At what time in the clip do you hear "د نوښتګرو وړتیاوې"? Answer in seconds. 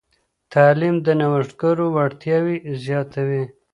1.05-2.55